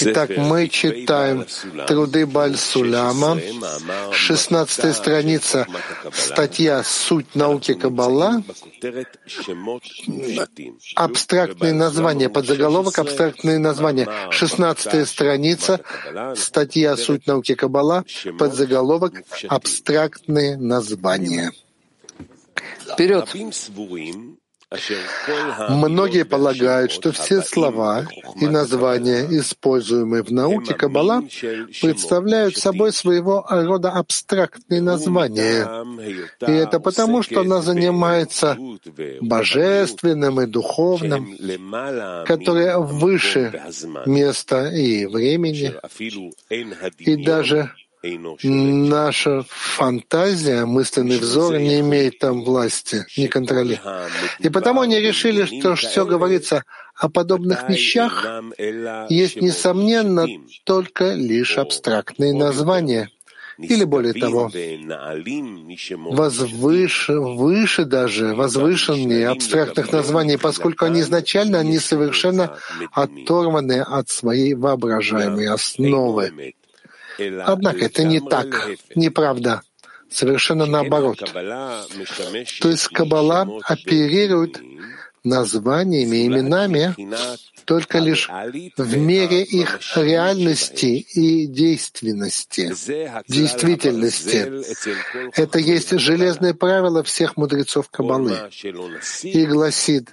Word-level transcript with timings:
Итак, 0.00 0.30
мы 0.36 0.68
читаем 0.68 1.46
труды 1.86 2.26
Бальсуляма, 2.26 3.38
16 4.12 4.96
страница, 4.96 5.66
статья 6.12 6.82
«Суть 6.82 7.34
науки 7.34 7.74
Каббала», 7.74 8.42
абстрактные 10.96 11.72
названия, 11.72 12.28
подзаголовок 12.28 12.98
«Абстрактные 12.98 13.58
названия», 13.58 14.08
16 14.30 15.08
страница, 15.08 15.80
статья 16.34 16.96
«Суть 16.96 17.26
науки 17.26 17.54
Каббала», 17.54 18.04
подзаголовок 18.38 19.22
«Абстрактные 19.48 20.56
названия». 20.56 21.52
Вперед! 22.92 23.28
Многие 25.68 26.24
полагают, 26.24 26.90
что 26.90 27.12
все 27.12 27.42
слова 27.42 28.06
и 28.40 28.46
названия, 28.46 29.26
используемые 29.30 30.22
в 30.22 30.32
науке 30.32 30.74
Каббала, 30.74 31.22
представляют 31.80 32.56
собой 32.56 32.92
своего 32.92 33.46
рода 33.48 33.90
абстрактные 33.92 34.80
названия. 34.80 35.68
И 36.46 36.52
это 36.52 36.80
потому, 36.80 37.22
что 37.22 37.40
она 37.40 37.62
занимается 37.62 38.58
божественным 39.20 40.40
и 40.40 40.46
духовным, 40.46 41.36
которое 42.26 42.78
выше 42.78 43.62
места 44.06 44.68
и 44.68 45.06
времени, 45.06 45.74
и 46.98 47.16
даже 47.24 47.70
Наша 48.42 49.44
фантазия, 49.48 50.64
мысленный 50.64 51.18
взор 51.18 51.58
не 51.58 51.80
имеет 51.80 52.18
там 52.18 52.44
власти, 52.44 53.04
не 53.16 53.28
контроля. 53.28 53.80
И 54.40 54.48
потому 54.48 54.80
они 54.82 55.00
решили, 55.00 55.44
что 55.44 55.74
все 55.74 56.04
говорится 56.04 56.64
о 56.94 57.08
подобных 57.08 57.68
вещах 57.68 58.26
есть, 59.08 59.40
несомненно, 59.40 60.26
только 60.64 61.14
лишь 61.14 61.58
абстрактные 61.58 62.34
названия. 62.34 63.10
Или 63.58 63.84
более 63.84 64.12
того, 64.14 64.50
возвыше, 66.10 67.20
выше 67.20 67.84
даже, 67.84 68.34
возвышенные 68.34 69.28
абстрактных 69.28 69.92
названий, 69.92 70.36
поскольку 70.36 70.86
они 70.86 71.00
изначально 71.00 71.60
они 71.60 71.78
совершенно 71.78 72.58
оторваны 72.90 73.80
от 73.80 74.08
своей 74.08 74.54
воображаемой 74.54 75.46
основы. 75.46 76.54
Однако 77.18 77.84
это 77.84 78.04
не 78.04 78.20
так, 78.20 78.68
неправда. 78.94 79.62
Совершенно 80.10 80.66
наоборот. 80.66 81.18
То 81.18 82.68
есть 82.68 82.88
Каббала 82.88 83.48
оперирует 83.64 84.60
названиями, 85.24 86.26
именами 86.26 86.94
только 87.64 87.98
лишь 87.98 88.28
в 88.76 88.96
мере 88.96 89.42
их 89.42 89.80
реальности 89.96 91.06
и 91.14 91.46
действенности, 91.46 92.72
действительности. 93.26 94.52
Это 95.34 95.58
есть 95.58 95.98
железное 95.98 96.54
правило 96.54 97.02
всех 97.02 97.36
мудрецов 97.36 97.88
Каббалы 97.90 98.38
и 99.22 99.46
гласит, 99.46 100.10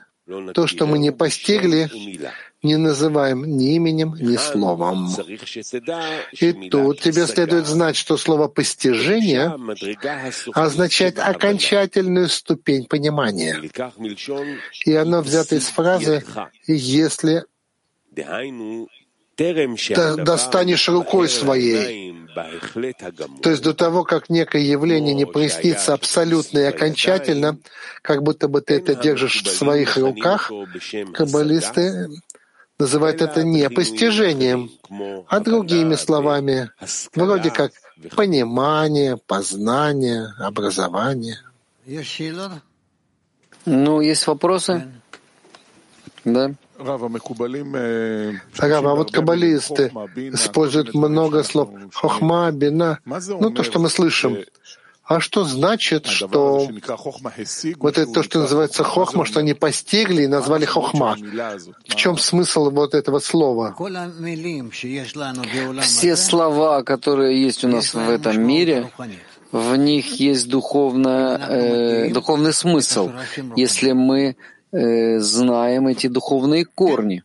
то, 0.54 0.66
что 0.66 0.88
мы 0.88 0.98
не 0.98 1.12
постигли, 1.12 1.92
не 2.64 2.78
называем 2.78 3.44
ни 3.58 3.76
именем, 3.76 4.16
ни 4.20 4.36
словом. 4.36 5.10
И 6.40 6.70
тут 6.70 7.02
тебе 7.02 7.26
следует 7.28 7.66
знать, 7.66 7.96
что 7.96 8.18
слово 8.18 8.48
«постижение» 8.48 9.56
означает 10.54 11.20
окончательную 11.20 12.30
ступень 12.30 12.86
понимания. 12.86 13.62
И 14.86 14.94
оно 14.94 15.22
взято 15.22 15.56
из 15.56 15.68
фразы 15.68 16.24
«если 16.68 17.46
достанешь 19.38 20.90
рукой 20.90 21.30
своей. 21.30 22.16
То 23.42 23.50
есть 23.50 23.64
до 23.64 23.74
того, 23.74 24.04
как 24.04 24.30
некое 24.30 24.62
явление 24.62 25.14
не 25.14 25.26
прояснится 25.26 25.94
абсолютно 25.94 26.60
и 26.60 26.64
окончательно, 26.64 27.58
как 28.02 28.24
будто 28.24 28.48
бы 28.48 28.62
ты 28.62 28.76
это 28.76 28.96
держишь 28.96 29.44
в 29.44 29.50
своих 29.50 29.98
руках, 29.98 30.52
каббалисты 31.14 32.10
называют 32.82 33.22
это 33.22 33.44
не 33.44 33.70
постижением, 33.70 34.72
а 35.28 35.40
другими 35.40 35.96
словами, 35.96 36.72
вроде 37.16 37.52
как 37.52 37.72
понимание, 38.16 39.18
познание, 39.18 40.34
образование. 40.40 41.38
Ну, 43.66 44.02
есть 44.02 44.26
вопросы? 44.28 44.92
Да. 46.26 46.52
Рав, 46.78 47.02
а 48.86 48.96
вот 48.96 49.12
каббалисты 49.12 49.92
используют 50.34 50.96
много 50.96 51.44
слов 51.44 51.70
хохма, 51.94 52.52
бина, 52.52 53.00
ну 53.06 53.52
то, 53.52 53.64
что 53.64 53.80
мы 53.80 53.90
слышим. 53.90 54.38
А 55.04 55.20
что 55.20 55.44
значит, 55.44 56.06
что 56.06 56.70
вот 57.80 57.98
это 57.98 58.12
то, 58.14 58.24
что 58.24 58.40
называется 58.40 58.84
хохма, 58.84 59.26
что 59.26 59.40
они 59.40 59.54
постигли 59.54 60.24
и 60.24 60.28
назвали 60.28 60.66
хохма? 60.66 61.18
В 61.88 61.96
чем 61.96 62.18
смысл 62.18 62.70
вот 62.70 62.94
этого 62.94 63.20
слова? 63.20 63.76
Все 65.82 66.16
слова, 66.16 66.84
которые 66.84 67.42
есть 67.44 67.64
у 67.66 67.68
нас 67.68 67.94
в 67.94 68.10
этом 68.10 68.42
мире, 68.42 68.90
в 69.52 69.76
них 69.76 70.20
есть 70.20 70.48
духовно, 70.50 71.38
э, 71.50 72.10
духовный 72.14 72.54
смысл, 72.54 73.12
если 73.58 73.92
мы 73.92 74.38
э, 74.72 75.20
знаем 75.20 75.88
эти 75.88 76.08
духовные 76.08 76.64
корни. 76.64 77.24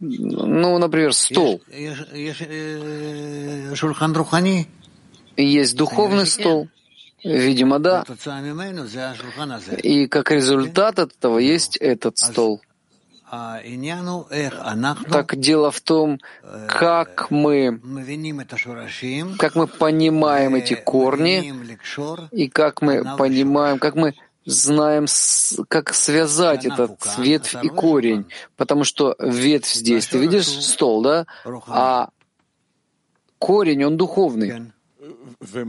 Ну, 0.00 0.76
например, 0.78 1.14
стол 1.14 1.62
есть 5.44 5.76
духовный 5.76 6.26
стол. 6.26 6.68
Видимо, 7.22 7.78
да. 7.78 8.04
И 9.82 10.06
как 10.06 10.30
результат 10.30 10.98
этого 10.98 11.38
есть 11.38 11.76
этот 11.76 12.18
стол. 12.18 12.62
Так 15.10 15.38
дело 15.38 15.70
в 15.70 15.80
том, 15.80 16.18
как 16.66 17.30
мы, 17.30 17.80
как 19.38 19.54
мы 19.54 19.66
понимаем 19.68 20.54
эти 20.56 20.74
корни, 20.74 21.54
и 22.32 22.48
как 22.48 22.82
мы 22.82 23.16
понимаем, 23.16 23.78
как 23.78 23.94
мы 23.94 24.14
знаем, 24.46 25.06
как 25.68 25.94
связать 25.94 26.64
этот 26.64 26.98
ветвь 27.18 27.54
и 27.62 27.68
корень. 27.68 28.26
Потому 28.56 28.82
что 28.82 29.14
ветвь 29.20 29.74
здесь, 29.74 30.08
ты 30.08 30.18
видишь 30.18 30.48
стол, 30.48 31.02
да? 31.02 31.26
А 31.68 32.08
корень, 33.38 33.84
он 33.84 33.96
духовный. 33.96 34.72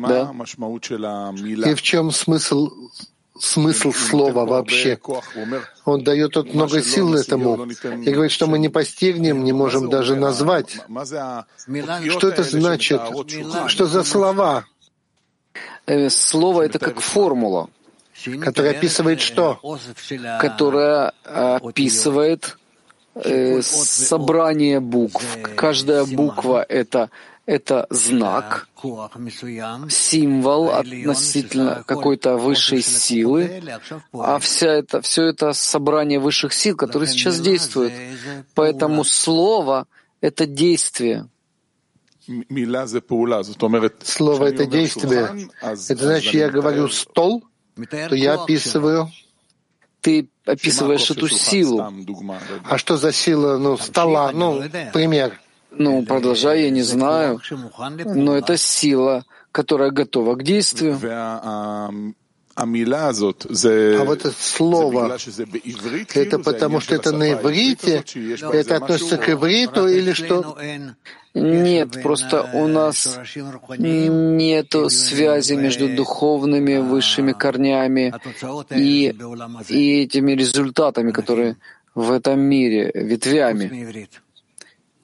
Да? 0.07 0.33
И 1.65 1.73
в 1.73 1.81
чем 1.81 2.11
смысл 2.11 2.69
смысл 3.39 3.91
слова 3.91 4.45
вообще. 4.45 4.99
Он 5.85 6.03
дает 6.03 6.33
тут 6.33 6.53
много 6.53 6.81
сил 6.81 7.15
этому 7.15 7.65
и 7.65 8.11
говорит, 8.11 8.31
что 8.31 8.47
мы 8.47 8.59
не 8.59 8.69
постигнем, 8.69 9.43
не 9.43 9.51
можем 9.51 9.89
даже 9.89 10.15
назвать. 10.15 10.79
Что 12.09 12.29
это 12.29 12.43
значит? 12.43 13.01
Что 13.67 13.85
за 13.87 14.03
слова? 14.03 14.65
Э, 15.87 16.09
слово— 16.09 16.61
это 16.63 16.79
как 16.79 16.99
формула. 16.99 17.69
Которая 18.41 18.71
описывает 18.77 19.19
что? 19.19 19.59
Которая 20.39 21.13
описывает 21.25 22.57
э, 23.15 23.61
собрание 23.61 24.79
букв. 24.79 25.25
Каждая 25.55 26.05
буква— 26.05 26.63
это 26.69 27.09
это 27.51 27.85
знак, 27.89 28.69
символ 29.89 30.69
относительно 30.69 31.83
какой-то 31.85 32.37
высшей 32.37 32.81
силы, 32.81 33.61
а 34.13 34.39
вся 34.39 34.67
это, 34.67 35.01
все 35.01 35.25
это 35.25 35.51
собрание 35.51 36.19
высших 36.19 36.53
сил, 36.53 36.77
которые 36.77 37.09
сейчас 37.09 37.41
действуют. 37.41 37.91
Поэтому 38.55 39.03
слово— 39.03 39.87
это 40.21 40.45
действие. 40.45 41.27
Слово— 44.03 44.45
это 44.53 44.65
действие. 44.65 45.49
Это 45.61 46.03
значит, 46.05 46.33
я 46.33 46.49
говорю 46.49 46.87
«стол», 46.87 47.43
то 47.91 48.15
я 48.15 48.35
описываю 48.35 49.11
ты 50.01 50.29
описываешь 50.45 51.11
эту 51.11 51.27
силу. 51.27 51.85
А 52.63 52.77
что 52.79 52.97
за 52.97 53.11
сила, 53.11 53.57
ну, 53.57 53.77
стола, 53.77 54.31
ну, 54.31 54.63
пример. 54.93 55.39
Ну, 55.71 56.03
продолжай, 56.05 56.63
я 56.63 56.69
не 56.69 56.81
знаю, 56.81 57.39
но 58.05 58.37
это 58.37 58.57
сила, 58.57 59.25
которая 59.51 59.91
готова 59.91 60.35
к 60.35 60.43
действию. 60.43 60.99
А 62.53 64.03
вот 64.03 64.19
это 64.19 64.31
слово, 64.37 65.17
это 66.13 66.39
потому 66.39 66.81
что 66.81 66.95
это 66.95 67.11
на 67.11 67.33
иврите? 67.33 68.03
Это 68.51 68.75
относится 68.75 69.17
к 69.17 69.29
ивриту 69.29 69.87
или 69.87 70.11
что? 70.11 70.57
Нет, 71.33 72.01
просто 72.03 72.49
у 72.53 72.67
нас 72.67 73.17
нет 73.77 74.75
связи 74.89 75.53
между 75.53 75.95
духовными 75.95 76.77
высшими 76.77 77.31
корнями 77.31 78.13
и, 78.69 79.15
и 79.69 80.03
этими 80.03 80.33
результатами, 80.33 81.11
которые 81.11 81.55
в 81.95 82.11
этом 82.11 82.39
мире 82.41 82.91
ветвями, 82.93 84.07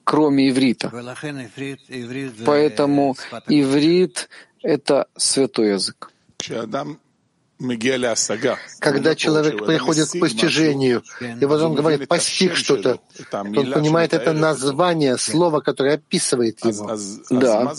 кроме 0.08 0.48
иврита. 0.48 0.90
Поэтому 2.46 3.14
иврит— 3.46 4.30
это 4.62 5.06
святой 5.16 5.72
язык. 5.72 6.10
Когда 8.78 9.14
человек 9.14 9.66
приходит 9.66 10.08
к 10.08 10.18
постижению, 10.18 11.02
и 11.20 11.44
вот 11.44 11.60
он 11.60 11.74
говорит 11.74 12.08
«постиг 12.08 12.56
что-то», 12.56 13.00
он 13.32 13.72
понимает 13.72 14.14
это 14.14 14.32
название, 14.32 15.18
слово, 15.18 15.60
которое 15.60 15.96
описывает 15.96 16.64
его. 16.64 16.96
Да. 17.28 17.74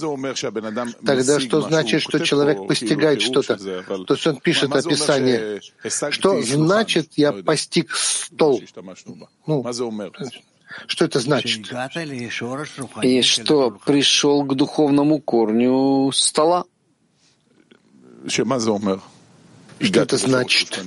Тогда 1.04 1.40
что 1.40 1.62
значит, 1.62 2.02
что 2.04 2.20
человек 2.20 2.68
постигает 2.68 3.22
что-то? 3.22 3.58
То 3.58 4.14
есть 4.14 4.28
он 4.28 4.36
пишет 4.38 4.76
описание. 4.76 5.62
Что 6.12 6.44
значит 6.44 7.14
«я 7.16 7.32
постиг 7.32 7.96
стол»? 7.96 8.62
Ну, 9.48 9.64
что 10.88 11.06
это 11.06 11.20
значит? 11.20 11.72
И 13.02 13.22
что 13.22 13.72
пришел 13.72 14.44
к 14.44 14.56
духовному 14.56 15.20
корню 15.20 16.12
стола. 16.12 16.66
Что 19.80 20.02
это 20.02 20.18
значит? 20.18 20.80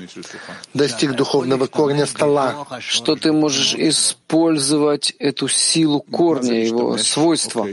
Достиг 0.75 1.15
духовного 1.15 1.67
корня 1.67 2.07
стола. 2.07 2.67
Что 2.81 3.17
ты 3.17 3.33
можешь 3.33 3.75
использовать 3.75 5.15
эту 5.19 5.49
силу 5.49 6.01
корня, 6.01 6.65
его 6.65 6.99
свойства. 6.99 7.67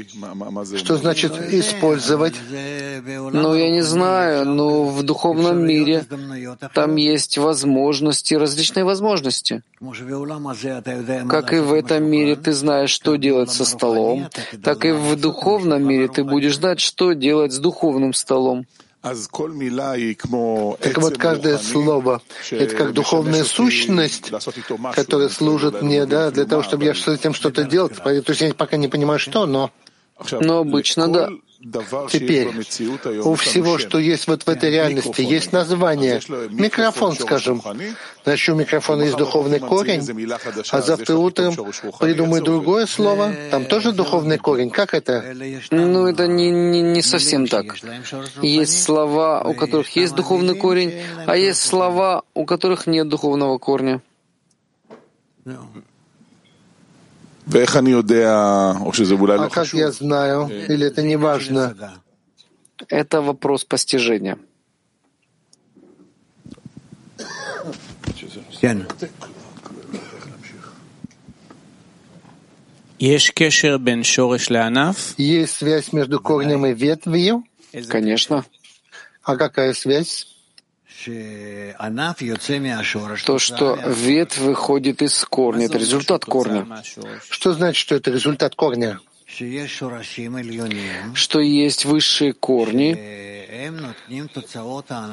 Что 0.77 0.97
значит 0.97 1.33
использовать? 1.53 2.35
Ну, 3.33 3.55
я 3.55 3.69
не 3.69 3.81
знаю, 3.81 4.45
но 4.45 4.85
в 4.85 5.03
духовном 5.03 5.65
мире 5.65 6.05
там 6.73 6.95
есть 6.95 7.37
возможности, 7.37 8.33
различные 8.33 8.85
возможности. 8.85 9.61
Как 11.29 11.53
и 11.53 11.59
в 11.59 11.73
этом 11.73 12.03
мире 12.03 12.35
ты 12.35 12.53
знаешь, 12.53 12.91
что 12.91 13.15
делать 13.15 13.51
со 13.51 13.65
столом, 13.65 14.29
так 14.63 14.85
и 14.85 14.91
в 14.91 15.15
духовном 15.15 15.83
мире 15.83 16.07
ты 16.07 16.23
будешь 16.23 16.55
знать, 16.55 16.79
что 16.79 17.13
делать 17.13 17.51
с 17.53 17.59
духовным 17.59 18.13
столом. 18.13 18.65
Так 20.81 20.97
вот, 20.97 21.17
каждое 21.17 21.57
слово— 21.57 22.21
это 22.51 22.75
как 22.75 22.93
духовная 22.93 23.45
сущность, 23.45 24.31
которая 24.93 25.29
служит 25.29 25.81
мне, 25.81 26.05
да, 26.05 26.31
для 26.31 26.45
того, 26.45 26.63
чтобы 26.63 26.83
я 26.83 26.93
с 26.93 27.07
этим 27.07 27.33
что-то 27.33 27.63
делал. 27.63 27.89
То 27.89 28.11
есть 28.11 28.41
я 28.41 28.53
пока 28.53 28.77
не 28.77 28.87
понимаю, 28.87 29.19
что, 29.19 29.45
но... 29.45 29.71
Но 30.31 30.59
обычно, 30.59 31.07
да. 31.07 31.29
Теперь, 31.61 32.47
у 33.21 33.35
всего, 33.35 33.77
что 33.77 33.99
есть 33.99 34.27
вот 34.27 34.43
в 34.43 34.47
этой 34.47 34.71
реальности, 34.71 35.21
есть 35.21 35.51
название. 35.51 36.21
Микрофон, 36.51 37.15
скажем. 37.15 37.61
Значит, 38.23 38.55
у 38.55 38.57
микрофона 38.57 39.03
есть 39.03 39.17
духовный 39.17 39.59
корень, 39.59 40.01
а 40.71 40.81
завтра 40.81 41.15
утром 41.17 41.55
придумаю 41.99 42.43
другое 42.43 42.85
слово, 42.85 43.35
там 43.51 43.65
тоже 43.65 43.91
духовный 43.91 44.37
корень. 44.37 44.69
Как 44.69 44.93
это? 44.93 45.35
Ну, 45.69 46.07
это 46.07 46.27
не, 46.27 46.49
не, 46.49 46.81
не 46.81 47.01
совсем 47.01 47.45
так. 47.45 47.75
Есть 48.41 48.81
слова, 48.81 49.41
у 49.41 49.53
которых 49.53 49.89
есть 49.97 50.15
духовный 50.15 50.55
корень, 50.55 50.93
а 51.25 51.35
есть 51.35 51.61
слова, 51.61 52.23
у 52.33 52.45
которых 52.45 52.87
нет 52.87 53.09
духовного 53.09 53.57
корня. 53.57 54.01
А 59.45 59.49
как 59.49 59.73
я 59.73 59.91
знаю, 59.91 60.47
или 60.47 60.85
это 60.87 61.01
не 61.01 61.15
важно? 61.17 61.75
Это 62.87 63.21
вопрос 63.21 63.65
постижения. 63.65 64.37
Есть 75.17 75.55
связь 75.55 75.93
между 75.93 76.19
корнем 76.19 76.65
и 76.65 76.73
ветвью? 76.73 77.45
Конечно. 77.87 78.45
А 79.23 79.37
какая 79.37 79.73
связь? 79.73 80.28
То, 83.25 83.39
что 83.39 83.75
ветвь 83.75 84.37
выходит 84.37 85.01
из 85.01 85.23
корня, 85.25 85.65
это 85.65 85.77
результат 85.77 86.25
корня. 86.25 86.65
Что 87.29 87.53
значит, 87.53 87.77
что 87.77 87.95
это 87.95 88.11
результат 88.11 88.55
корня? 88.55 88.99
Что 91.13 91.39
есть 91.39 91.85
высшие 91.85 92.33
корни, 92.33 92.97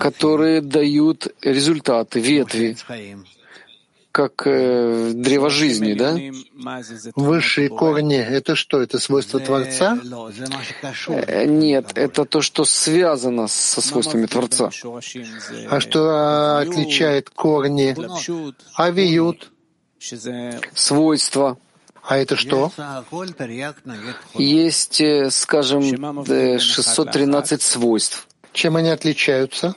которые 0.01 0.61
дают 0.63 1.29
результаты 1.43 2.21
ветви, 2.21 2.77
как 4.17 4.47
э, 4.47 5.13
древо 5.15 5.51
жизни, 5.51 5.93
да? 5.93 6.17
Высшие 7.17 7.69
корни— 7.69 8.17
это 8.17 8.55
что? 8.55 8.81
Это 8.81 8.99
свойство 8.99 9.41
Творца? 9.41 9.99
Э, 11.09 11.45
нет, 11.45 11.93
это 11.95 12.25
то, 12.25 12.41
что 12.41 12.65
связано 12.65 13.47
со 13.47 13.83
свойствами 13.83 14.25
Творца. 14.25 14.71
А 15.69 15.81
что 15.81 16.59
отличает 16.61 17.29
корни? 17.29 17.95
Авиют. 18.75 19.53
Свойства. 20.75 21.59
А 22.03 22.17
это 22.17 22.37
что? 22.37 22.73
Есть, 24.35 25.01
э, 25.03 25.29
скажем, 25.31 25.83
613 26.59 27.61
свойств. 27.61 28.27
Чем 28.55 28.77
они 28.77 28.89
отличаются? 28.89 29.75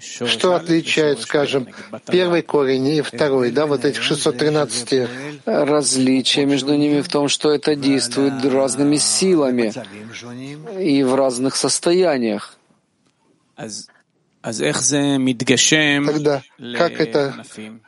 Что 0.00 0.54
отличает, 0.54 1.20
скажем, 1.20 1.68
первый 2.10 2.42
корень 2.42 2.88
и 2.88 3.02
второй, 3.02 3.50
да, 3.50 3.66
вот 3.66 3.84
этих 3.84 4.02
613? 4.02 5.08
Различие 5.46 6.46
между 6.46 6.74
ними 6.74 7.00
в 7.00 7.08
том, 7.08 7.28
что 7.28 7.50
это 7.50 7.76
действует 7.76 8.44
разными 8.44 8.96
силами 8.96 9.72
и 10.80 11.02
в 11.02 11.14
разных 11.14 11.56
состояниях. 11.56 12.56
Тогда 16.06 16.42
как 16.76 17.00
это 17.00 17.44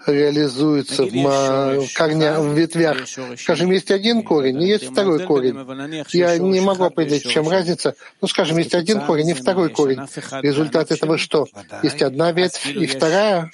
реализуется 0.06 1.04
в, 1.04 1.88
корня, 1.96 2.40
в 2.40 2.58
ветвях? 2.58 2.96
Скажем, 3.38 3.70
есть 3.70 3.90
один 3.90 4.22
корень 4.22 4.60
и 4.62 4.66
есть 4.66 4.90
второй 4.90 5.24
корень. 5.24 5.56
Я 6.10 6.38
не 6.38 6.60
могу 6.60 6.84
определить, 6.84 7.24
в 7.24 7.30
чем 7.30 7.48
разница. 7.48 7.94
Ну, 8.20 8.28
скажем, 8.28 8.58
есть 8.58 8.74
один 8.74 9.00
корень 9.00 9.28
и 9.28 9.34
второй 9.34 9.70
корень. 9.70 10.00
Результат 10.42 10.90
этого 10.90 11.18
что? 11.18 11.46
Есть 11.82 12.02
одна 12.02 12.32
ветвь 12.32 12.66
и 12.66 12.86
вторая? 12.86 13.50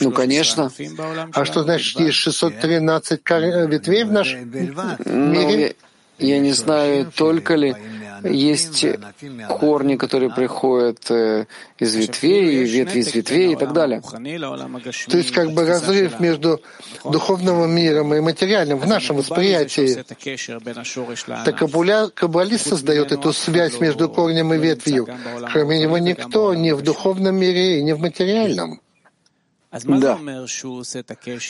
Ну, 0.00 0.12
конечно. 0.12 0.70
А 1.32 1.44
что 1.44 1.62
значит, 1.64 1.98
есть 1.98 2.16
613 2.18 3.20
ветвей 3.68 4.04
в 4.04 4.12
нашем 4.12 4.50
мире? 4.50 5.76
Я 6.18 6.38
не 6.38 6.52
знаю, 6.52 7.10
только 7.14 7.54
ли 7.54 7.74
есть 8.24 8.84
корни, 9.48 9.96
которые 9.96 10.30
приходят 10.30 11.10
э, 11.10 11.46
из 11.78 11.94
ветвей, 11.94 12.64
ветви 12.64 13.00
из 13.00 13.14
ветвей 13.14 13.52
и 13.52 13.56
так 13.56 13.72
далее. 13.72 14.00
То 14.00 15.16
есть 15.16 15.32
как 15.32 15.52
бы 15.52 15.66
разрыв 15.66 16.20
между 16.20 16.60
духовным 17.04 17.70
миром 17.70 18.14
и 18.14 18.20
материальным 18.20 18.78
в 18.78 18.86
нашем 18.86 19.16
восприятии. 19.16 20.04
Так 21.44 21.58
каббалист 22.14 22.68
создает 22.68 23.12
эту 23.12 23.32
связь 23.32 23.78
между 23.80 24.08
корнем 24.08 24.52
и 24.54 24.58
ветвью. 24.58 25.06
Кроме 25.52 25.78
него 25.80 25.98
никто 25.98 26.54
ни 26.54 26.72
в 26.72 26.82
духовном 26.82 27.36
мире 27.36 27.78
и 27.78 27.82
ни 27.82 27.92
в 27.92 28.00
материальном. 28.00 28.80
Да. 29.70 30.18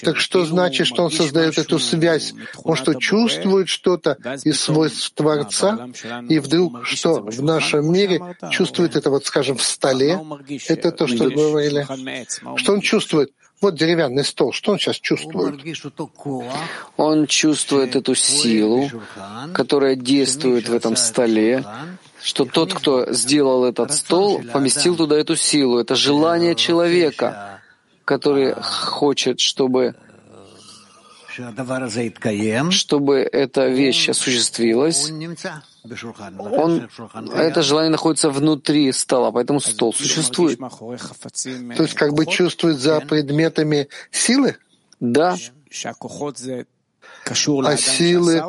Так 0.03 0.17
что 0.17 0.45
значит, 0.45 0.87
что 0.89 1.05
он 1.05 1.11
создает 1.13 1.57
эту 1.57 1.79
связь? 1.79 2.35
Он 2.65 2.75
что, 2.75 2.95
чувствует 2.95 3.69
что-то 3.69 4.19
из 4.45 4.61
свойств 4.61 5.13
Творца, 5.15 5.89
и 6.29 6.41
вдруг 6.41 6.85
что 6.85 7.21
в 7.21 7.43
нашем 7.43 7.93
мире 7.93 8.37
чувствует 8.51 8.97
это, 8.97 9.11
вот 9.11 9.25
скажем, 9.25 9.57
в 9.57 9.63
столе? 9.63 10.21
Это 10.67 10.91
то, 10.91 11.07
что 11.07 11.31
говорили. 11.31 11.87
Что 12.57 12.73
он 12.73 12.81
чувствует? 12.81 13.31
Вот 13.61 13.75
деревянный 13.75 14.25
стол, 14.25 14.53
что 14.53 14.73
он 14.73 14.79
сейчас 14.79 14.97
чувствует? 14.97 15.61
Он 16.97 17.27
чувствует 17.27 17.97
эту 17.97 18.15
силу, 18.15 18.91
которая 19.53 19.97
действует 19.97 20.69
в 20.69 20.75
этом 20.75 20.97
столе, 20.97 21.65
что 22.21 22.45
тот, 22.45 22.75
кто 22.75 23.13
сделал 23.13 23.65
этот 23.65 23.93
стол, 23.93 24.43
поместил 24.53 24.97
туда 24.97 25.17
эту 25.17 25.37
силу. 25.37 25.79
Это 25.79 25.95
желание 25.95 26.57
человека— 26.57 27.55
который 28.09 28.55
хочет, 28.55 29.39
чтобы 29.39 29.95
чтобы 32.71 33.19
эта 33.19 33.69
вещь 33.69 34.09
осуществилась, 34.09 35.11
он, 36.39 36.89
это 37.35 37.63
желание 37.63 37.91
находится 37.91 38.31
внутри 38.31 38.91
стола, 38.93 39.31
поэтому 39.31 39.61
стол 39.61 39.93
существует. 39.93 40.59
То 40.59 41.83
есть 41.83 41.95
как 41.95 42.15
бы 42.15 42.27
чувствует 42.27 42.79
за 42.79 43.01
предметами 43.01 43.89
силы? 44.11 44.57
Да. 45.01 45.37
А 47.65 47.77
силы 47.77 48.43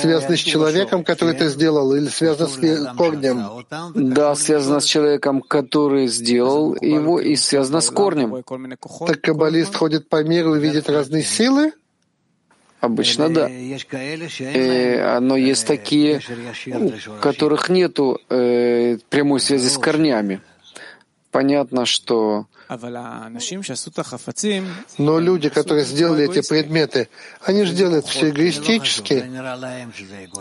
связаны 0.00 0.36
с 0.36 0.40
человеком, 0.40 1.04
который 1.04 1.34
это 1.34 1.48
сделал, 1.48 1.94
или 1.94 2.06
связаны 2.06 2.48
с 2.48 2.96
корнем? 2.96 3.64
Да, 3.94 4.34
связано 4.34 4.80
с 4.80 4.84
человеком, 4.84 5.42
который 5.42 6.06
сделал 6.06 6.76
его, 6.80 7.20
и 7.20 7.36
связано 7.36 7.80
с 7.80 7.90
корнем. 7.90 8.42
Так 9.06 9.20
каббалист 9.20 9.74
ходит 9.74 10.08
по 10.08 10.22
миру 10.22 10.54
и 10.54 10.60
видит 10.60 10.88
разные 10.88 11.22
силы? 11.22 11.72
Обычно 12.80 13.28
да. 13.28 13.48
Э, 13.48 15.20
но 15.20 15.36
есть 15.36 15.68
такие, 15.68 16.20
у 16.66 17.20
которых 17.20 17.68
нет 17.68 17.96
э, 18.28 18.98
прямой 19.08 19.38
связи 19.38 19.68
с 19.68 19.78
корнями. 19.78 20.40
Понятно, 21.30 21.86
что 21.86 22.46
но 24.98 25.18
люди, 25.18 25.48
которые 25.48 25.84
сделали 25.84 26.24
эти 26.30 26.46
предметы, 26.46 27.08
они 27.42 27.64
же 27.64 27.74
делают 27.74 28.06
все 28.06 28.30
эгоистически. 28.30 29.24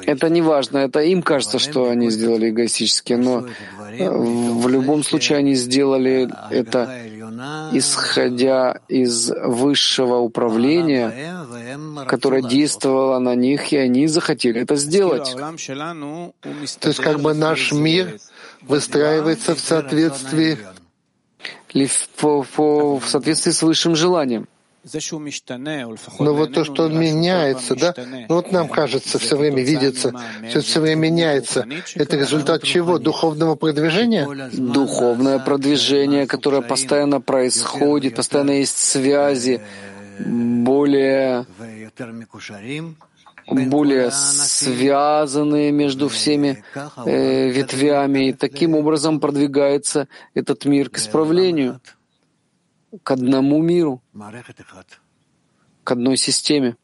Это 0.05 0.29
не 0.29 0.41
важно, 0.41 0.79
это 0.79 0.99
им 1.01 1.21
кажется, 1.21 1.59
что 1.59 1.89
они 1.89 2.09
сделали 2.09 2.49
эгоистически, 2.49 3.13
но 3.13 3.47
э, 3.91 4.09
в 4.09 4.67
любом 4.67 5.03
случае 5.03 5.39
они 5.39 5.55
сделали 5.55 6.29
это, 6.49 6.89
исходя 7.73 8.79
из 8.87 9.31
высшего 9.31 10.17
управления, 10.17 11.35
которое 12.07 12.41
действовало 12.41 13.19
на 13.19 13.35
них, 13.35 13.71
и 13.73 13.77
они 13.77 14.07
захотели 14.07 14.61
это 14.61 14.75
сделать. 14.75 15.35
То 16.79 16.87
есть 16.87 16.99
как 16.99 17.19
бы 17.19 17.33
наш 17.33 17.71
мир 17.71 18.19
выстраивается 18.61 19.55
в 19.55 19.59
соответствии 19.59 20.57
в 21.73 23.03
соответствии 23.05 23.51
с 23.51 23.63
высшим 23.63 23.95
желанием. 23.95 24.47
Но 26.19 26.33
вот 26.33 26.53
то, 26.53 26.63
что 26.63 26.85
он 26.85 26.99
меняется, 26.99 27.75
да, 27.75 27.93
ну 28.27 28.35
вот 28.35 28.51
нам 28.51 28.67
кажется, 28.67 29.19
все 29.19 29.37
время 29.37 29.61
видится, 29.61 30.11
все 30.49 30.61
все 30.61 30.79
время 30.79 31.01
меняется. 31.01 31.67
Это 31.95 32.17
результат 32.17 32.63
чего? 32.63 32.97
Духовного 32.97 33.55
продвижения? 33.55 34.27
Духовное 34.51 35.37
продвижение, 35.37 36.25
которое 36.25 36.61
постоянно 36.61 37.21
происходит, 37.21 38.15
постоянно 38.15 38.51
есть 38.51 38.77
связи, 38.77 39.61
более 40.19 41.45
более 43.46 44.10
связанные 44.10 45.70
между 45.72 46.08
всеми 46.08 46.64
э, 46.74 47.48
ветвями, 47.50 48.28
и 48.28 48.32
таким 48.32 48.74
образом 48.74 49.20
продвигается 49.20 50.08
этот 50.34 50.64
мир 50.64 50.90
к 50.90 50.98
исправлению, 50.98 51.80
к 53.02 53.10
одному 53.10 53.62
миру, 53.62 54.02
к 55.84 55.90
одной 55.90 56.16
системе. 56.16 56.76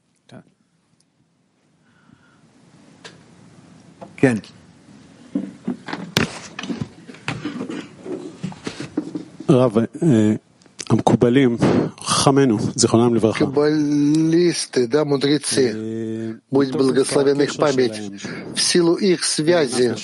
Рав, 9.48 9.76
המקובלים, 10.88 11.58
хахамену, 12.17 12.59
зихонам 12.75 13.13
левраха. 13.15 13.39
Каббалисты, 13.45 14.87
да, 14.87 15.05
мудрецы, 15.05 16.41
будь 16.49 16.71
благословен 16.71 17.41
их 17.41 17.55
память, 17.55 18.01
в 18.55 18.59
силу 18.59 18.95
их 18.95 19.23
связи 19.23 19.95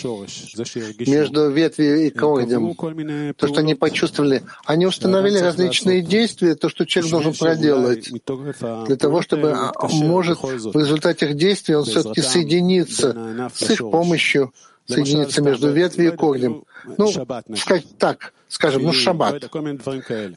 между 1.09 1.49
ветвью 1.49 2.05
и 2.05 2.09
корнем, 2.09 2.75
то, 3.35 3.47
что 3.47 3.59
они 3.59 3.75
почувствовали, 3.75 4.43
они 4.65 4.85
установили 4.85 5.39
различные 5.39 6.01
действия, 6.01 6.55
то, 6.55 6.69
что 6.69 6.85
человек 6.85 7.11
должен 7.11 7.33
проделать, 7.33 8.09
для 8.87 8.95
того, 8.95 9.21
чтобы, 9.21 9.51
а, 9.51 9.87
может, 9.87 10.39
в 10.41 10.77
результате 10.77 11.29
их 11.29 11.35
действий 11.35 11.75
он 11.75 11.85
все-таки 11.85 12.21
соединится 12.21 13.49
с 13.53 13.69
их 13.69 13.79
помощью, 13.79 14.53
соединиться 14.87 15.41
между 15.41 15.71
ветвью 15.71 16.13
и 16.13 16.15
корнем. 16.15 16.63
Ну, 16.97 17.07
сказать 17.55 17.85
так, 17.97 18.33
скажем, 18.53 18.83
ну, 18.83 18.93
шаббат, 18.93 19.49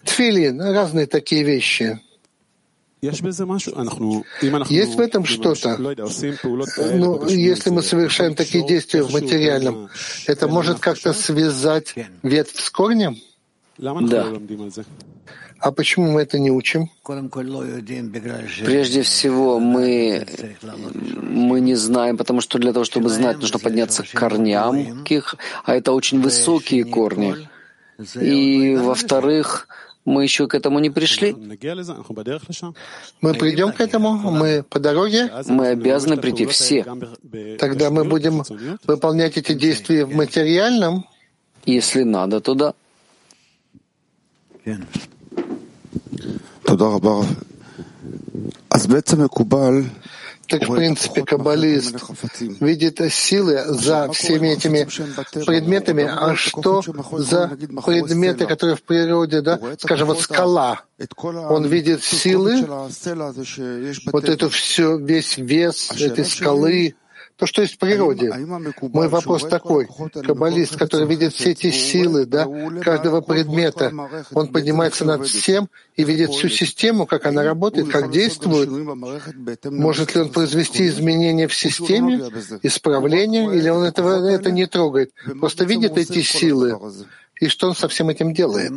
тфилин, 0.04 0.60
разные 0.60 1.06
такие 1.06 1.42
вещи. 1.44 2.00
Есть 3.02 4.94
в 4.94 5.00
этом 5.00 5.24
что-то? 5.26 5.76
Ну, 5.76 7.26
если 7.28 7.70
мы 7.70 7.82
совершаем 7.82 8.34
такие 8.34 8.66
действия 8.66 9.02
в 9.02 9.12
материальном, 9.12 9.90
это 10.26 10.48
может 10.48 10.78
как-то 10.78 11.12
связать 11.12 11.94
ветвь 12.22 12.58
с 12.58 12.70
корнем? 12.70 13.18
Да. 13.78 14.26
А 15.58 15.72
почему 15.72 16.12
мы 16.12 16.22
это 16.22 16.38
не 16.38 16.50
учим? 16.50 16.90
Прежде 18.64 19.02
всего, 19.02 19.58
мы, 19.60 20.26
мы 20.62 21.60
не 21.60 21.74
знаем, 21.74 22.16
потому 22.16 22.40
что 22.40 22.58
для 22.58 22.72
того, 22.72 22.86
чтобы 22.86 23.10
знать, 23.10 23.38
нужно 23.40 23.58
подняться 23.58 24.04
к 24.04 24.10
корням, 24.10 25.04
а 25.64 25.74
это 25.74 25.92
очень 25.92 26.22
высокие 26.22 26.84
корни. 26.84 27.48
И, 28.20 28.76
во-вторых, 28.76 29.68
мы 30.04 30.22
еще 30.22 30.46
к 30.46 30.54
этому 30.54 30.78
не 30.78 30.90
пришли. 30.90 31.34
Мы 33.20 33.34
придем 33.34 33.72
к 33.72 33.80
этому, 33.80 34.12
мы 34.12 34.62
по 34.62 34.78
дороге. 34.78 35.30
Мы 35.46 35.68
обязаны 35.68 36.16
прийти 36.16 36.46
все. 36.46 36.84
Тогда 37.58 37.90
мы 37.90 38.04
будем 38.04 38.42
выполнять 38.86 39.36
эти 39.36 39.52
действия 39.52 40.04
в 40.04 40.14
материальном. 40.14 41.06
Если 41.64 42.04
надо, 42.04 42.40
то 42.40 42.54
да. 42.54 42.74
Так, 50.48 50.68
в 50.68 50.74
принципе, 50.74 51.22
каббалист 51.24 51.96
видит 52.60 53.00
силы 53.12 53.62
за 53.66 54.10
всеми 54.12 54.48
этими 54.48 54.86
предметами. 55.44 56.04
А 56.04 56.34
что 56.36 56.82
за 57.18 57.48
предметы, 57.84 58.46
которые 58.46 58.76
в 58.76 58.82
природе, 58.82 59.40
да, 59.40 59.58
скажем, 59.78 60.08
вот 60.08 60.20
скала? 60.20 60.80
Он 61.24 61.66
видит 61.66 62.02
силы, 62.02 62.66
вот 64.12 64.28
эту 64.28 64.48
все, 64.48 64.96
весь 64.96 65.36
вес 65.36 65.90
этой 66.00 66.24
скалы, 66.24 66.94
то, 67.36 67.46
что 67.46 67.62
есть 67.62 67.74
в 67.74 67.78
природе. 67.78 68.32
Мой 68.80 69.08
вопрос 69.08 69.42
такой. 69.42 69.88
Каббалист, 70.26 70.76
который 70.76 71.06
видит 71.06 71.34
все 71.34 71.50
эти 71.50 71.70
силы 71.70 72.24
да, 72.24 72.46
каждого 72.82 73.20
предмета, 73.20 73.92
он 74.32 74.48
поднимается 74.48 75.04
над 75.04 75.26
всем 75.26 75.68
и 75.96 76.04
видит 76.04 76.30
всю 76.30 76.48
систему, 76.48 77.06
как 77.06 77.26
она 77.26 77.42
работает, 77.42 77.88
как 77.88 78.10
действует. 78.10 78.70
Может 79.64 80.14
ли 80.14 80.22
он 80.22 80.30
произвести 80.30 80.86
изменения 80.88 81.46
в 81.46 81.54
системе, 81.54 82.30
исправление, 82.62 83.54
или 83.54 83.68
он 83.68 83.84
этого, 83.84 84.28
это 84.28 84.50
не 84.50 84.66
трогает? 84.66 85.12
Просто 85.38 85.64
видит 85.64 85.98
эти 85.98 86.22
силы, 86.22 86.78
и 87.38 87.48
что 87.48 87.68
он 87.68 87.74
со 87.74 87.88
всем 87.88 88.08
этим 88.08 88.32
делает? 88.32 88.72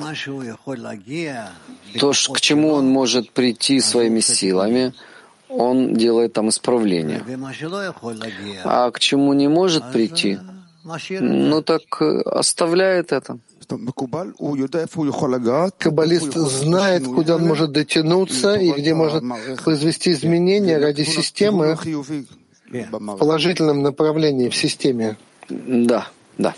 То, 2.00 2.12
к 2.12 2.42
чему 2.42 2.74
он 2.74 2.88
может 2.88 3.32
прийти 3.32 3.80
своими 3.80 4.20
силами, 4.20 4.94
он 5.50 5.96
делает 5.96 6.34
там 6.34 6.50
исправление. 6.50 7.24
А 8.63 8.91
к 8.91 9.00
чему 9.00 9.34
не 9.34 9.48
может 9.48 9.91
прийти, 9.91 10.39
ну 11.20 11.62
так 11.62 11.82
э, 12.00 12.22
оставляет 12.22 13.12
это. 13.12 13.39
Каббалист 15.77 16.34
знает, 16.34 17.06
куда 17.06 17.36
он 17.36 17.48
может 17.48 17.72
дотянуться 17.72 18.56
и 18.56 18.72
где 18.72 18.94
может 18.94 19.24
произвести 19.63 20.13
изменения 20.13 20.77
ради 20.77 21.03
системы 21.03 21.77
в 22.72 23.18
положительном 23.18 23.84
направлении 23.84 24.50
в 24.50 24.56
системе. 24.56 25.18
Да, 25.50 26.08
да. 26.38 26.56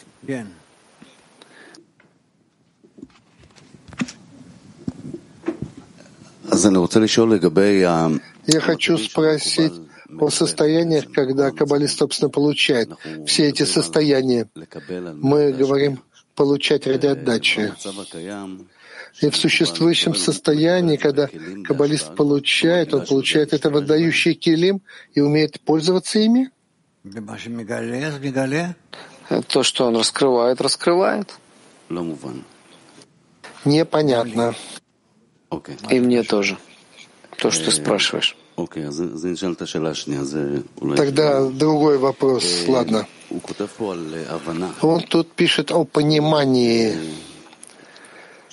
Я 8.47 8.59
хочу 8.59 8.97
спросить 8.97 9.73
о 10.19 10.29
состояниях, 10.29 11.11
когда 11.11 11.51
каббалист, 11.51 11.99
собственно, 11.99 12.29
получает 12.29 12.89
все 13.25 13.49
эти 13.49 13.63
состояния. 13.63 14.49
Мы 15.15 15.51
говорим 15.51 16.01
получать 16.35 16.87
ради 16.87 17.07
отдачи. 17.07 17.73
И 19.21 19.29
в 19.29 19.35
существующем 19.35 20.15
состоянии, 20.15 20.95
когда 20.95 21.29
каббалист 21.65 22.15
получает, 22.15 22.93
он 22.93 23.05
получает 23.05 23.53
это 23.53 23.69
выдающий 23.69 24.33
килим 24.33 24.81
и 25.13 25.19
умеет 25.19 25.59
пользоваться 25.61 26.19
ими? 26.19 26.49
То, 29.47 29.63
что 29.63 29.87
он 29.87 29.97
раскрывает, 29.97 30.61
раскрывает. 30.61 31.33
Непонятно. 33.65 34.55
И 35.89 35.99
мне 35.99 36.23
тоже 36.23 36.57
то, 37.41 37.49
что 37.49 37.65
ты 37.65 37.71
спрашиваешь. 37.71 38.37
Тогда 40.95 41.49
другой 41.49 41.97
вопрос, 41.97 42.45
ладно. 42.67 43.07
Он 44.81 45.01
тут 45.01 45.31
пишет 45.33 45.71
о 45.71 45.83
понимании. 45.83 46.95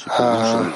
а, 0.06 0.72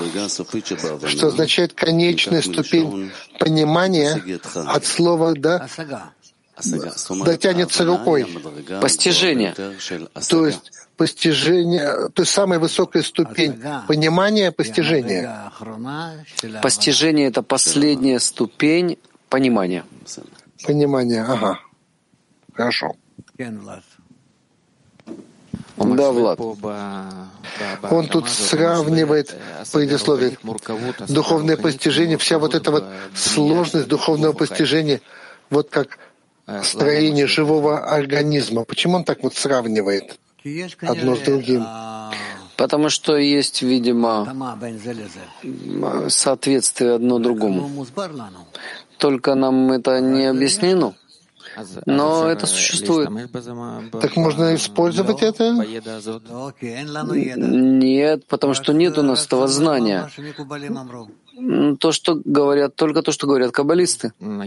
что 1.07 1.29
означает 1.29 1.73
конечная 1.73 2.43
ступень 2.43 3.11
понимания 3.39 4.23
от 4.55 4.85
слова 4.85 5.33
«да» 5.35 5.69
дотянется 7.25 7.85
рукой. 7.87 8.27
Постижение. 8.83 9.55
То 10.29 10.47
есть 10.47 10.71
постижение, 11.03 12.09
то 12.15 12.23
есть 12.23 12.31
самая 12.31 12.61
высокая 12.61 13.03
ступень 13.03 13.61
понимания 13.89 14.53
постижения. 14.53 15.51
Постижение— 16.63 17.27
это 17.31 17.43
последняя 17.43 18.21
ступень 18.21 18.99
понимания. 19.29 19.85
Понимание, 20.65 21.23
ага. 21.25 21.59
Хорошо. 22.55 22.95
Да, 25.77 26.13
Влад. 26.13 26.39
Он 27.91 28.07
тут 28.07 28.29
сравнивает 28.29 29.35
предисловие. 29.73 30.39
Духовное 31.09 31.57
постижение, 31.57 32.17
вся 32.17 32.39
вот 32.39 32.55
эта 32.55 32.71
вот 32.71 32.85
сложность 33.17 33.89
духовного 33.89 34.35
постижения, 34.35 35.01
вот 35.51 35.69
как 35.69 35.99
строение 36.63 37.27
живого 37.27 37.91
организма. 37.93 38.63
Почему 38.63 38.99
он 38.99 39.05
так 39.05 39.25
вот 39.25 39.35
сравнивает 39.35 40.17
одно 40.81 41.17
с 41.17 41.21
другим? 41.21 41.65
Потому 42.57 42.89
что 42.91 43.17
есть, 43.17 43.63
видимо, 43.63 44.27
соответствие 46.09 46.95
одно 46.95 47.19
другому. 47.19 47.87
Только 48.99 49.35
нам 49.35 49.73
это 49.73 50.01
не 50.01 50.27
объяснено. 50.27 50.95
Но 51.87 52.29
это 52.29 52.47
существует. 52.47 53.11
Так 54.01 54.17
можно 54.17 54.55
использовать 54.55 55.23
это? 55.23 55.53
Нет, 57.37 58.27
потому 58.27 58.55
что 58.55 58.73
нет 58.73 58.99
у 58.99 59.03
нас 59.03 59.27
этого 59.27 59.49
знания. 59.49 60.09
То, 61.81 61.93
что 61.93 62.21
говорят, 62.25 62.77
только 62.77 63.03
то, 63.03 63.11
что 63.11 63.27
говорят 63.27 63.51
каббалисты. 63.51 64.13
Ну, 64.21 64.47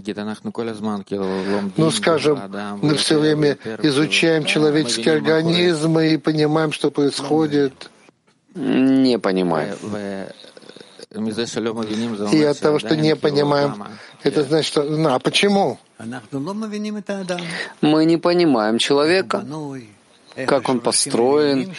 скажем, 1.92 2.40
мы 2.82 2.96
все 2.96 3.20
время 3.20 3.58
изучаем 3.84 4.46
человеческие 4.46 5.16
организмы 5.16 6.14
и 6.14 6.18
понимаем, 6.18 6.72
что 6.72 6.92
происходит. 6.92 7.90
Не 8.56 9.20
понимаем. 9.20 9.76
И 12.32 12.44
от 12.44 12.60
того, 12.60 12.80
что 12.80 12.96
не 12.96 13.16
понимаем, 13.16 13.84
это 14.24 14.44
значит, 14.44 14.72
что... 14.72 14.84
Ну, 14.84 15.10
а 15.14 15.20
почему? 15.20 15.78
Мы 17.82 18.06
не 18.06 18.18
понимаем 18.18 18.78
человека, 18.78 19.46
как 20.48 20.70
он 20.70 20.80
построен, 20.80 21.74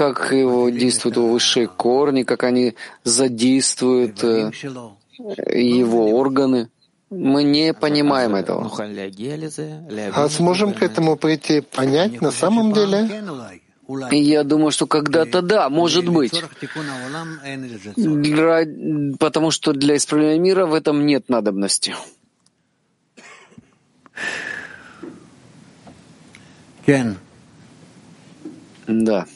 как 0.00 0.32
его 0.32 0.70
действуют 0.70 1.16
его 1.18 1.28
высшие 1.28 1.68
корни, 1.68 2.22
как 2.22 2.44
они 2.44 2.74
задействуют 3.04 4.24
э, 4.24 4.50
его 5.52 6.12
органы. 6.12 6.70
Мы 7.10 7.42
не 7.42 7.74
понимаем 7.74 8.34
этого. 8.34 8.72
А 10.14 10.28
сможем 10.30 10.72
к 10.72 10.82
этому 10.82 11.16
прийти, 11.16 11.60
понять 11.60 12.22
на 12.22 12.30
самом 12.30 12.72
деле? 12.72 13.10
Я 14.10 14.42
думаю, 14.42 14.70
что 14.70 14.86
когда-то 14.86 15.42
да, 15.42 15.68
может 15.68 16.08
быть. 16.08 16.32
Потому 19.18 19.50
что 19.50 19.74
для 19.74 19.96
исправления 19.96 20.38
мира 20.38 20.64
в 20.64 20.72
этом 20.72 21.04
нет 21.04 21.28
надобности. 21.28 21.94
Да. 28.86 29.26
Рав, 29.26 29.28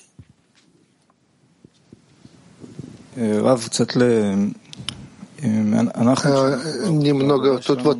немного 6.88 7.59
тут 7.59 7.83
вот 7.83 7.99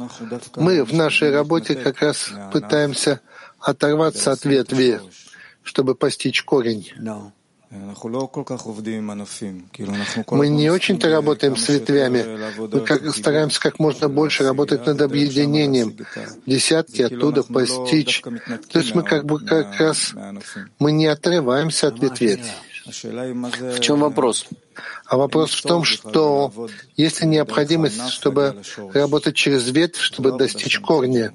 мы 0.56 0.85
в 0.85 0.92
нашей 0.92 1.30
работе 1.30 1.75
как 1.75 2.00
раз 2.00 2.30
пытаемся 2.52 3.21
оторваться 3.61 4.33
от 4.33 4.44
ветви 4.44 5.00
чтобы 5.64 5.94
постичь 5.94 6.44
корень. 6.44 6.92
Мы 10.30 10.49
не 10.49 10.71
очень-то 10.71 11.11
работаем 11.11 11.56
с 11.56 11.68
ветвями. 11.68 12.25
Мы 12.56 12.80
как, 12.83 13.12
стараемся 13.12 13.61
как 13.61 13.80
можно 13.80 14.09
больше 14.09 14.44
работать 14.44 14.87
над 14.87 15.00
объединением. 15.02 15.97
Десятки 16.47 17.02
оттуда 17.02 17.42
постичь. 17.42 18.23
То 18.71 18.78
есть 18.78 18.95
мы 18.95 19.02
как 19.02 19.25
бы 19.25 19.41
как 19.41 19.80
раз 19.80 20.15
мы 20.78 20.93
не 20.93 21.06
отрываемся 21.06 21.89
от 21.89 21.99
ветвей. 22.00 22.45
В 22.86 23.80
чем 23.80 24.00
вопрос? 24.00 24.47
А 25.06 25.16
вопрос 25.16 25.52
в 25.52 25.62
том, 25.62 25.84
что 25.84 26.52
есть 26.97 27.23
ли 27.23 27.28
необходимость, 27.28 28.08
чтобы 28.08 28.62
работать 28.92 29.34
через 29.34 29.70
ветвь, 29.70 30.00
чтобы 30.00 30.32
достичь 30.32 30.78
корня. 30.80 31.32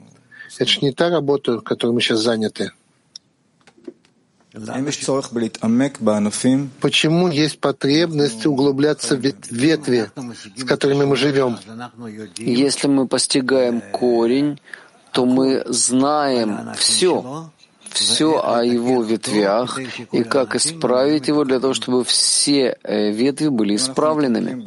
Это 0.57 0.69
же 0.69 0.79
не 0.81 0.91
та 0.91 1.09
работа, 1.09 1.59
которой 1.59 1.91
мы 1.91 2.01
сейчас 2.01 2.19
заняты. 2.19 2.71
Почему 6.81 7.27
есть 7.29 7.59
потребность 7.59 8.45
углубляться 8.45 9.15
в 9.15 9.21
ветви, 9.21 10.11
с 10.55 10.63
которыми 10.63 11.05
мы 11.05 11.15
живем? 11.15 11.57
Если 12.37 12.87
мы 12.87 13.07
постигаем 13.07 13.81
корень, 13.91 14.59
то 15.11 15.25
мы 15.25 15.63
знаем 15.67 16.73
все, 16.75 17.51
все 17.93 18.41
о 18.43 18.63
его 18.63 19.03
ветвях 19.03 19.79
и 20.11 20.23
как 20.23 20.55
исправить 20.55 21.27
его 21.27 21.43
для 21.43 21.59
того, 21.59 21.73
чтобы 21.73 22.03
все 22.03 22.77
э, 22.83 23.11
ветви 23.11 23.49
были 23.49 23.75
исправленными. 23.75 24.65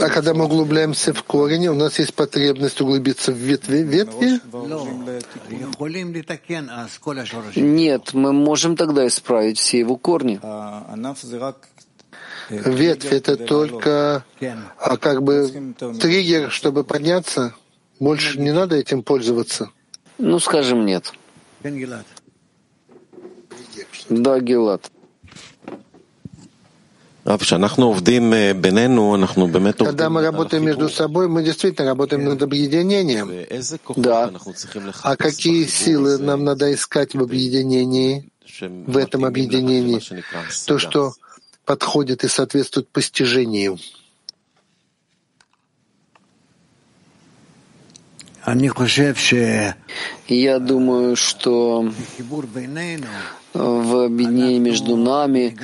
А 0.00 0.08
когда 0.08 0.34
мы 0.34 0.44
углубляемся 0.44 1.12
в 1.12 1.22
корень, 1.22 1.68
у 1.68 1.74
нас 1.74 1.98
есть 1.98 2.14
потребность 2.14 2.80
углубиться 2.80 3.32
в 3.32 3.36
ветви? 3.36 3.78
ветви? 3.78 4.40
Нет, 7.60 8.14
мы 8.14 8.32
можем 8.32 8.76
тогда 8.76 9.06
исправить 9.06 9.58
все 9.58 9.78
его 9.78 9.96
корни. 9.96 10.40
Ветвь— 12.48 13.06
это 13.12 13.36
только 13.36 14.24
а 14.78 14.96
как 14.96 15.22
бы 15.22 15.74
триггер, 16.00 16.50
чтобы 16.50 16.84
подняться. 16.84 17.54
Больше 17.98 18.38
не 18.38 18.52
надо 18.52 18.76
этим 18.76 19.02
пользоваться. 19.02 19.70
Ну, 20.18 20.38
скажем, 20.38 20.84
нет. 20.84 21.12
Да, 24.08 24.40
Гилат. 24.40 24.90
Когда 29.78 30.10
мы 30.10 30.22
работаем 30.22 30.64
между 30.64 30.88
собой, 30.88 31.26
мы 31.26 31.42
действительно 31.42 31.88
работаем 31.88 32.24
над 32.24 32.40
объединением. 32.40 33.28
Да. 33.96 34.30
А 35.02 35.16
какие 35.16 35.64
силы 35.64 36.18
нам 36.18 36.44
надо 36.44 36.72
искать 36.72 37.14
в 37.14 37.22
объединении, 37.22 38.30
в 38.60 38.96
этом 38.96 39.24
объединении? 39.24 40.00
То, 40.66 40.78
что 40.78 41.14
подходит 41.64 42.22
и 42.22 42.28
соответствует 42.28 42.88
постижению. 42.88 43.78
Я 50.28 50.60
думаю, 50.60 51.16
что 51.16 51.90
в 53.56 54.04
объединении 54.04 54.58
между 54.58 54.96
нами. 54.96 55.56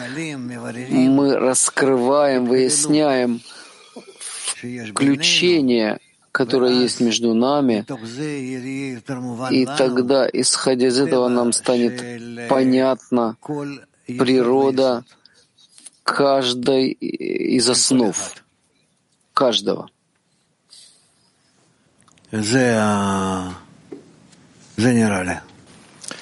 Мы 0.90 1.36
раскрываем, 1.36 2.46
выясняем 2.46 3.40
включение, 4.90 5.98
которое 6.30 6.72
есть 6.72 7.00
между 7.00 7.34
нами, 7.34 7.84
и 9.50 9.66
тогда, 9.66 10.28
исходя 10.32 10.88
из 10.88 10.98
этого, 10.98 11.28
нам 11.28 11.52
станет 11.52 12.48
понятна 12.48 13.36
природа 14.06 15.04
каждой 16.02 16.90
из 16.90 17.68
основ, 17.68 18.16
каждого. 19.34 19.90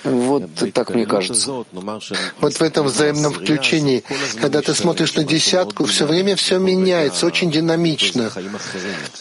Вот 0.04 0.50
так 0.72 0.90
мне 0.90 1.06
кажется. 1.06 1.64
Вот 2.40 2.54
в 2.54 2.62
этом 2.62 2.86
взаимном 2.86 3.34
включении, 3.34 4.02
когда 4.40 4.62
ты 4.62 4.74
смотришь 4.74 5.14
на 5.14 5.24
десятку, 5.24 5.84
все 5.84 6.06
время 6.06 6.36
все 6.36 6.58
меняется, 6.58 7.26
очень 7.26 7.50
динамично. 7.50 8.30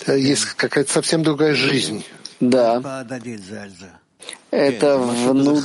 Есть 0.07 0.45
какая-то 0.55 0.91
совсем 0.91 1.23
другая 1.23 1.53
жизнь. 1.53 2.03
Да. 2.39 3.05
Это 4.51 4.97
вну... 4.97 5.61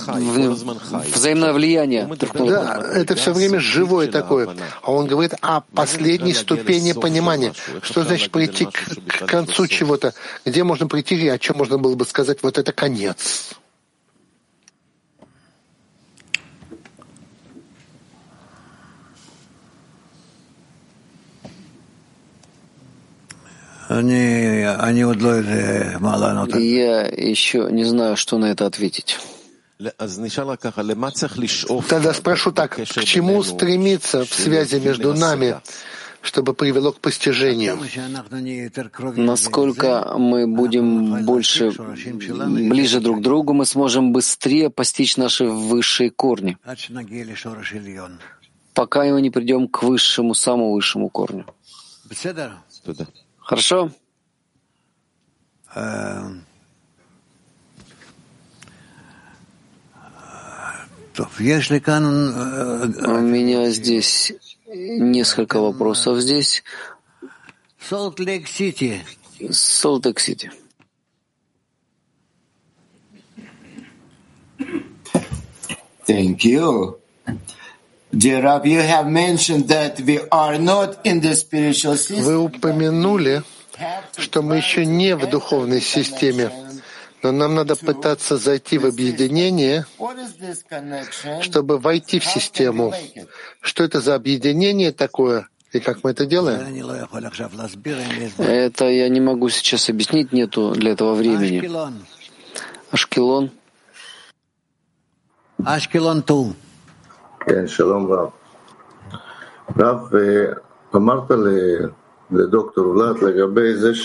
взаимное 1.14 1.52
влияние 1.52 2.04
друга. 2.06 2.46
Да, 2.46 2.82
это 2.94 3.14
все 3.14 3.32
время 3.32 3.58
живое 3.58 4.08
такое. 4.08 4.54
А 4.82 4.92
он 4.92 5.06
говорит 5.06 5.34
о 5.40 5.62
последней 5.62 6.34
ступени 6.34 6.92
понимания. 6.92 7.54
Что 7.82 8.04
значит 8.04 8.30
прийти 8.30 8.66
к, 8.66 8.70
к 9.06 9.26
концу 9.26 9.66
чего-то? 9.66 10.12
Где 10.44 10.64
можно 10.64 10.86
прийти 10.86 11.16
и 11.16 11.28
о 11.28 11.38
чем 11.38 11.56
можно 11.58 11.78
было 11.78 11.94
бы 11.94 12.04
сказать, 12.04 12.38
вот 12.42 12.58
это 12.58 12.72
конец? 12.72 13.54
Я 26.58 27.02
еще 27.02 27.68
не 27.70 27.84
знаю, 27.84 28.16
что 28.16 28.38
на 28.38 28.46
это 28.46 28.66
ответить. 28.66 29.18
Тогда 31.88 32.14
спрошу 32.14 32.52
так, 32.52 32.76
к 32.76 33.04
чему 33.04 33.42
стремиться 33.42 34.24
в 34.24 34.32
связи 34.32 34.80
между 34.80 35.14
нами, 35.14 35.60
чтобы 36.22 36.54
привело 36.54 36.92
к 36.92 37.00
постижению? 37.00 37.78
Насколько 39.16 40.14
мы 40.16 40.46
будем 40.46 41.24
больше 41.26 41.72
ближе 41.72 43.00
друг 43.00 43.18
к 43.18 43.22
другу, 43.22 43.52
мы 43.52 43.66
сможем 43.66 44.12
быстрее 44.12 44.70
постичь 44.70 45.16
наши 45.16 45.44
высшие 45.44 46.10
корни, 46.10 46.56
пока 48.74 49.04
мы 49.04 49.20
не 49.20 49.30
придем 49.30 49.68
к 49.68 49.82
высшему, 49.82 50.34
самому 50.34 50.72
высшему 50.72 51.10
корню. 51.10 51.44
Хорошо? 53.44 53.90
Эм, 55.74 56.46
У 61.18 61.22
меня 63.20 63.70
здесь 63.70 64.32
несколько 64.66 65.60
вопросов 65.60 66.20
здесь. 66.20 66.64
Солт-Лейк-Сити. 67.78 69.04
Солт-Лейк-Сити. 69.50 70.50
Thank 76.06 76.44
you. 76.44 76.98
Вы 82.20 82.36
упомянули, 82.38 83.42
что 84.16 84.42
мы 84.42 84.56
еще 84.56 84.86
не 84.86 85.16
в 85.16 85.28
духовной 85.28 85.80
системе, 85.80 86.50
но 87.22 87.32
нам 87.32 87.54
надо 87.54 87.74
пытаться 87.76 88.36
зайти 88.36 88.78
в 88.78 88.86
объединение, 88.86 89.86
чтобы 91.42 91.78
войти 91.78 92.18
в 92.18 92.24
систему. 92.24 92.92
Что 93.60 93.84
это 93.84 94.00
за 94.00 94.14
объединение 94.14 94.92
такое? 94.92 95.48
И 95.72 95.80
как 95.80 96.04
мы 96.04 96.10
это 96.10 96.24
делаем? 96.24 96.60
Это 98.38 98.84
я 98.88 99.08
не 99.08 99.20
могу 99.20 99.48
сейчас 99.48 99.88
объяснить, 99.88 100.32
нету 100.32 100.72
для 100.76 100.92
этого 100.92 101.14
времени. 101.14 101.68
Ашкелон. 102.92 103.50
Ашкелон 105.64 106.22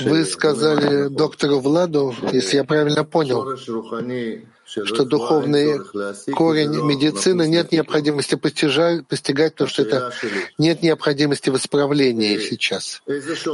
Ту. 0.03 0.09
Вы 0.09 0.25
сказали 0.25 1.07
доктору 1.07 1.59
Владу, 1.59 2.13
если 2.31 2.57
я 2.57 2.63
правильно 2.63 3.03
понял, 3.05 3.57
что 4.65 5.05
духовный 5.05 5.79
корень 6.35 6.83
медицины 6.85 7.47
нет 7.47 7.71
необходимости 7.71 8.35
постижать, 8.35 9.07
постигать, 9.07 9.53
потому 9.53 9.69
что 9.69 9.83
это 9.83 10.11
нет 10.57 10.83
необходимости 10.83 11.49
в 11.49 11.55
исправлении 11.55 12.37
сейчас. 12.39 13.01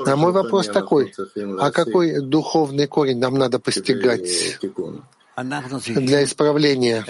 А 0.08 0.16
мой 0.16 0.32
вопрос 0.32 0.68
такой, 0.68 1.14
а 1.60 1.72
какой 1.72 2.20
духовный 2.22 2.88
корень 2.88 3.20
нам 3.20 3.36
надо 3.36 3.60
постигать? 3.60 4.60
Для 5.36 6.24
исправления. 6.24 7.04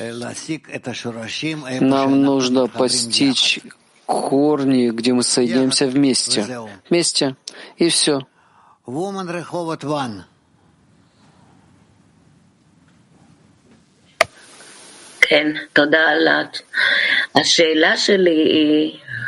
Нам 1.82 2.22
нужно 2.22 2.68
постичь 2.68 3.60
корни, 4.06 4.90
где 4.90 5.14
мы 5.14 5.24
соединяемся 5.24 5.88
вместе. 5.88 6.46
Вместе. 6.90 7.36
И 7.78 7.90
все. 7.90 8.22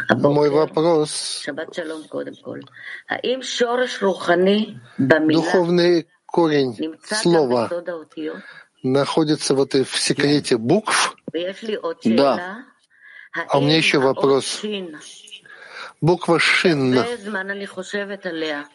Мой 0.09 0.49
вопрос. 0.49 1.45
Духовный 4.97 6.07
корень 6.25 6.97
слова 7.03 7.69
находится 8.83 9.53
вот 9.55 9.73
в 9.73 9.99
секрете 9.99 10.57
букв? 10.57 11.15
Да. 12.03 12.65
А 13.49 13.57
у 13.57 13.61
меня 13.61 13.77
еще 13.77 13.99
вопрос. 13.99 14.61
Буква 15.99 16.39
«шин». 16.39 17.03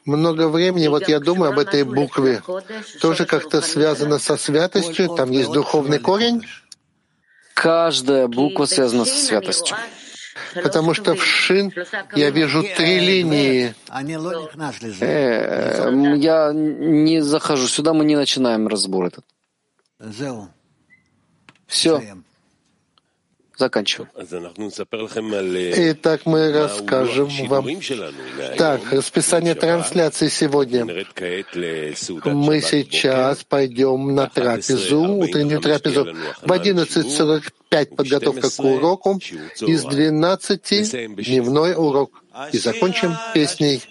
Много 0.05 0.49
времени, 0.49 0.89
вот 0.89 1.09
я 1.09 1.21
думаю 1.21 1.53
об 1.53 1.59
этой 1.59 1.85
букве. 1.85 2.43
Тоже 3.01 3.27
как-то 3.27 3.61
связано 3.61 4.19
со 4.19 4.37
святостью? 4.37 5.09
Там 5.09 5.31
есть 5.31 5.53
духовный 5.53 6.01
корень? 6.01 6.43
Каждая 7.55 8.27
буква 8.27 8.65
связана 8.67 9.05
со 9.05 9.17
святостью. 9.17 9.77
Потому 10.55 10.95
что 10.95 11.15
в 11.15 11.25
шин 11.25 11.73
я 12.15 12.31
вижу 12.31 12.65
три 12.77 12.99
линии. 13.01 13.75
Э, 15.01 15.91
я 16.17 16.53
не 16.53 17.21
захожу 17.21 17.69
сюда, 17.69 17.93
мы 17.93 18.05
не 18.05 18.17
начинаем 18.17 18.67
разбор 18.67 19.07
этот. 19.07 19.25
Все. 21.67 22.03
Заканчиваю. 23.57 24.09
Итак, 25.93 26.23
мы 26.25 26.53
расскажем 26.53 27.29
вам. 27.47 27.67
Так, 28.57 28.93
расписание 28.93 29.55
трансляции 29.55 30.29
сегодня. 30.29 30.85
Мы 32.25 32.61
сейчас 32.61 33.45
пойдем 33.45 34.15
на 34.15 34.27
трапезу, 34.29 35.03
утреннюю 35.03 35.61
трапезу. 35.61 36.05
В 36.41 36.51
11.45 36.51 37.95
подготовка 37.95 38.51
к 38.51 38.59
уроку, 38.61 39.21
из 39.61 39.85
12 39.85 41.17
дневной 41.17 41.75
урок. 41.75 42.23
И 42.51 42.59
закончим 42.59 43.15
песней. 43.35 43.83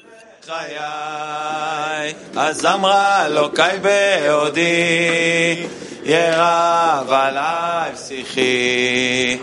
ירב 6.03 7.11
עליי 7.11 7.91
שיחי, 8.07 9.37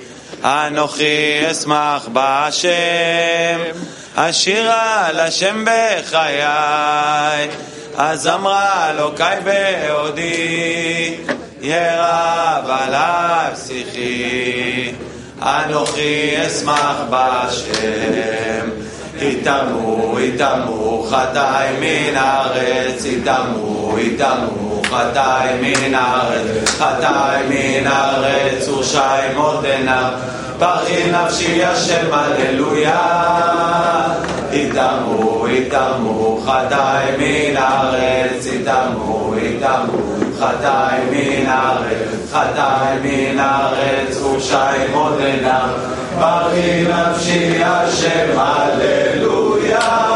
אנוכי 0.45 1.51
אשמח 1.51 2.09
בהשם, 2.13 2.69
אשירה 4.15 5.07
על 5.07 5.21
השם 5.21 5.65
בחיי, 5.65 7.49
אז 7.97 8.27
אמרה 8.27 8.91
אלוקיי 8.91 9.37
בעודי, 9.45 11.15
ירב 11.61 12.65
עליי 12.69 13.53
שיחי, 13.67 14.93
אנוכי 15.43 16.35
אשמח 16.47 16.97
בהשם. 17.11 18.71
יטמאו, 19.21 20.21
יטמאו 20.21 21.07
חטאי 21.11 21.67
מן 21.81 22.17
הארץ, 22.17 23.05
יטמאו, 23.05 23.99
יטמאו 23.99 24.68
חטאי 24.91 25.49
מן 25.61 25.95
הארץ, 25.95 26.71
חטאי 26.71 27.43
מן 27.49 27.87
הארץ, 27.87 28.69
ורשעים 28.69 29.39
עיניו, 29.63 30.13
ברכי 30.59 31.11
נפשי 31.11 31.65
השם 31.65 32.07
הללויה. 32.13 33.01
יטמאו, 34.53 35.49
יטמאו 35.49 36.41
חטאי 36.47 37.05
מן 37.19 37.57
הארץ, 37.57 38.47
יטמאו, 38.47 39.35
יטמאו 39.39 39.99
חטאי 40.41 40.99
מן 41.11 41.47
הארץ, 41.47 42.33
חטאי 42.33 42.99
מן 43.03 43.39
הארץ, 43.39 44.23
ורשעים 44.23 44.97
עיניו, 45.19 45.69
ברכי 46.19 46.85
נפשי 46.89 47.65
השם 47.65 48.39
הללויה. 48.39 50.08